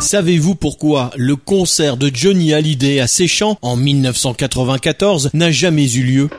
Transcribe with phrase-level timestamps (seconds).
[0.00, 6.30] Savez-vous pourquoi le concert de Johnny Hallyday à Séchant en 1994 n'a jamais eu lieu?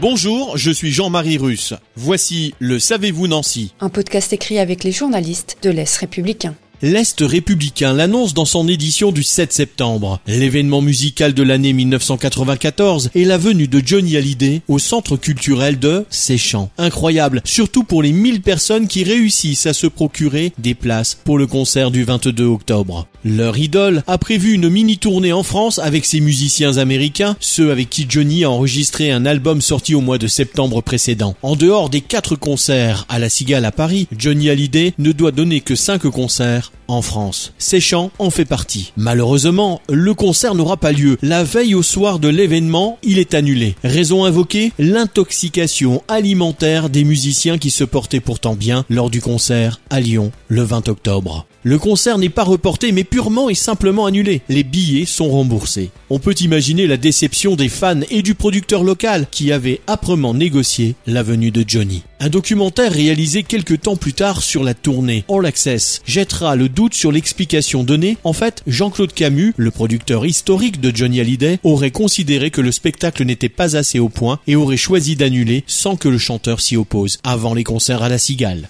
[0.00, 1.74] Bonjour, je suis Jean-Marie Russe.
[1.94, 6.56] Voici le Savez-vous Nancy Un podcast écrit avec les journalistes de l'Est républicain.
[6.84, 10.18] L'Est républicain l'annonce dans son édition du 7 septembre.
[10.26, 16.04] L'événement musical de l'année 1994 est la venue de Johnny Hallyday au centre culturel de
[16.10, 16.70] Séchant.
[16.78, 21.46] Incroyable, surtout pour les 1000 personnes qui réussissent à se procurer des places pour le
[21.46, 23.06] concert du 22 octobre.
[23.24, 28.06] Leur idole a prévu une mini-tournée en France avec ses musiciens américains, ceux avec qui
[28.08, 31.36] Johnny a enregistré un album sorti au mois de septembre précédent.
[31.42, 35.60] En dehors des quatre concerts à la Cigale à Paris, Johnny Hallyday ne doit donner
[35.60, 37.52] que 5 concerts en France.
[37.58, 38.92] Séchant en fait partie.
[38.96, 41.16] Malheureusement, le concert n'aura pas lieu.
[41.22, 43.76] La veille au soir de l'événement, il est annulé.
[43.82, 50.00] Raison invoquée, l'intoxication alimentaire des musiciens qui se portaient pourtant bien lors du concert à
[50.00, 51.46] Lyon le 20 octobre.
[51.64, 54.42] Le concert n'est pas reporté mais purement et simplement annulé.
[54.48, 55.90] Les billets sont remboursés.
[56.10, 60.96] On peut imaginer la déception des fans et du producteur local qui avait âprement négocié
[61.06, 62.02] la venue de Johnny.
[62.18, 66.94] Un documentaire réalisé quelques temps plus tard sur la tournée All Access jettera le doute
[66.94, 68.16] sur l'explication donnée.
[68.24, 73.24] En fait, Jean-Claude Camus, le producteur historique de Johnny Hallyday, aurait considéré que le spectacle
[73.24, 77.18] n'était pas assez au point et aurait choisi d'annuler sans que le chanteur s'y oppose
[77.24, 78.68] avant les concerts à la Cigale.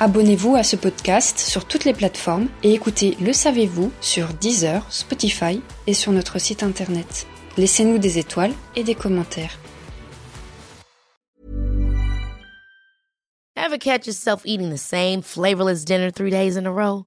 [0.00, 5.60] Abonnez-vous à ce podcast sur toutes les plateformes et écoutez Le Savez-vous sur Deezer, Spotify
[5.86, 7.26] et sur notre site internet.
[7.56, 9.58] Laissez-nous des étoiles et des commentaires.
[13.56, 17.06] Ever catch yourself eating the same flavorless dinner three days in a row?